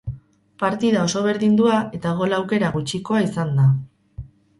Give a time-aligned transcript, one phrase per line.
[0.61, 3.67] Partida oso berdindua eta gol aukera gutxikoa izan da.